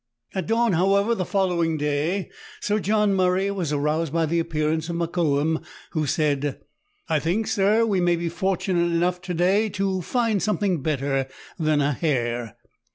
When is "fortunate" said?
8.27-8.91